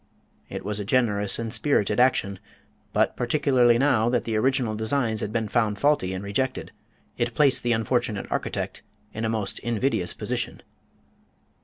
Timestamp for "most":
9.29-9.59